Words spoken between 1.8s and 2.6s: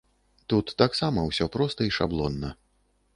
і шаблонна.